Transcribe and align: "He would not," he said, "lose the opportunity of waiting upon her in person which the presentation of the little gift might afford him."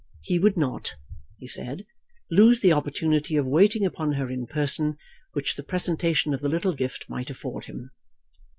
"He 0.23 0.39
would 0.39 0.57
not," 0.57 0.95
he 1.37 1.47
said, 1.47 1.85
"lose 2.31 2.59
the 2.61 2.73
opportunity 2.73 3.35
of 3.35 3.45
waiting 3.45 3.85
upon 3.85 4.13
her 4.13 4.31
in 4.31 4.47
person 4.47 4.97
which 5.33 5.55
the 5.55 5.61
presentation 5.63 6.33
of 6.33 6.41
the 6.41 6.49
little 6.49 6.73
gift 6.73 7.05
might 7.07 7.29
afford 7.29 7.65
him." 7.65 7.91